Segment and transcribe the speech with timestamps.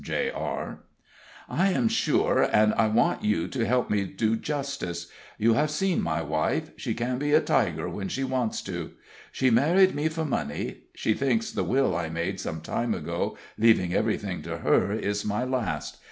[0.03, 0.79] J.R.),
[1.47, 5.09] I am sure, and I want you to help me do justice.
[5.37, 8.93] You have seen my wife; she can be a tiger when she wants to.
[9.31, 13.93] She married me for money; she thinks the will I made some time ago, leaving
[13.93, 15.99] everything to her, is my last.